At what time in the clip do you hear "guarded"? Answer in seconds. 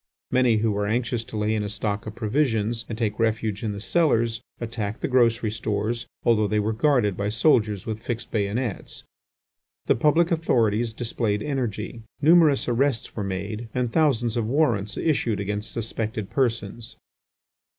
6.73-7.15